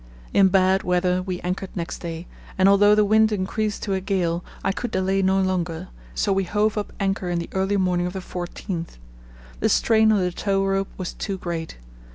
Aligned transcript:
In 0.33 0.47
bad 0.47 0.81
weather 0.81 1.21
we 1.21 1.39
anchored 1.41 1.69
next 1.75 1.99
day, 1.99 2.25
and 2.57 2.67
although 2.67 2.95
the 2.95 3.05
wind 3.05 3.31
increased 3.31 3.83
to 3.83 3.93
a 3.93 4.01
gale 4.01 4.43
I 4.63 4.71
could 4.71 4.89
delay 4.89 5.21
no 5.21 5.39
longer, 5.39 5.89
so 6.15 6.33
we 6.33 6.43
hove 6.45 6.75
up 6.75 6.91
anchor 6.99 7.29
in 7.29 7.37
the 7.37 7.51
early 7.53 7.77
morning 7.77 8.07
of 8.07 8.13
the 8.13 8.19
14th. 8.19 8.97
The 9.59 9.69
strain 9.69 10.11
on 10.11 10.17
the 10.17 10.31
tow 10.31 10.65
rope 10.65 10.87
was 10.97 11.13
too 11.13 11.37
great. 11.37 11.77